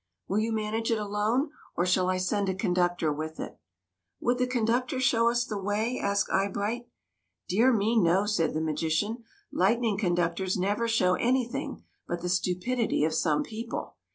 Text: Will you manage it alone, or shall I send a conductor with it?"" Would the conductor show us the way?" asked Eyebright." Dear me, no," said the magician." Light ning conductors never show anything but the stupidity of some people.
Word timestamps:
Will 0.27 0.39
you 0.39 0.51
manage 0.51 0.89
it 0.89 0.97
alone, 0.97 1.51
or 1.75 1.85
shall 1.85 2.09
I 2.09 2.17
send 2.17 2.49
a 2.49 2.55
conductor 2.55 3.13
with 3.13 3.39
it?"" 3.39 3.59
Would 4.21 4.39
the 4.39 4.47
conductor 4.47 4.99
show 4.99 5.29
us 5.29 5.45
the 5.45 5.61
way?" 5.61 5.99
asked 6.03 6.31
Eyebright." 6.31 6.87
Dear 7.49 7.71
me, 7.71 7.99
no," 8.01 8.25
said 8.25 8.55
the 8.55 8.61
magician." 8.61 9.23
Light 9.53 9.79
ning 9.79 9.99
conductors 9.99 10.57
never 10.57 10.87
show 10.87 11.13
anything 11.13 11.83
but 12.07 12.21
the 12.23 12.29
stupidity 12.29 13.03
of 13.03 13.13
some 13.13 13.43
people. 13.43 13.97